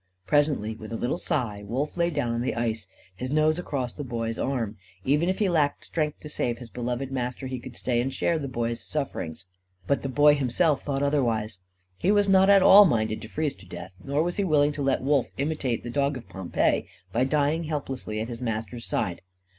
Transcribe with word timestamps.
Presently, 0.25 0.73
with 0.73 0.91
a 0.91 0.95
little 0.97 1.19
sigh, 1.19 1.61
Wolf 1.63 1.95
lay 1.95 2.09
down 2.09 2.33
on 2.33 2.41
the 2.41 2.55
ice, 2.55 2.87
his 3.15 3.29
nose 3.29 3.59
across 3.59 3.93
the 3.93 4.03
Boy's 4.03 4.39
arm. 4.39 4.75
Even 5.05 5.29
if 5.29 5.37
he 5.37 5.47
lacked 5.47 5.85
strength 5.85 6.21
to 6.21 6.27
save 6.27 6.57
his 6.57 6.71
beloved 6.71 7.11
master, 7.11 7.45
he 7.45 7.59
could 7.59 7.77
stay 7.77 8.01
and 8.01 8.11
share 8.11 8.39
the 8.39 8.47
Boy's 8.47 8.79
sufferings. 8.79 9.45
But 9.85 10.01
the 10.01 10.09
Boy 10.09 10.33
himself 10.33 10.81
thought 10.81 11.03
otherwise. 11.03 11.59
He 11.99 12.11
was 12.11 12.27
not 12.27 12.49
at 12.49 12.63
all 12.63 12.85
minded 12.85 13.21
to 13.21 13.27
freeze 13.27 13.53
to 13.53 13.67
death, 13.67 13.93
nor 14.03 14.23
was 14.23 14.37
he 14.37 14.43
willing 14.43 14.71
to 14.71 14.81
let 14.81 15.03
Wolf 15.03 15.27
imitate 15.37 15.83
the 15.83 15.91
dog 15.91 16.17
of 16.17 16.27
Pompeii 16.27 16.87
by 17.13 17.23
dying 17.23 17.65
helplessly 17.65 18.19
at 18.19 18.27
his 18.27 18.41
master's 18.41 18.85
side. 18.85 19.21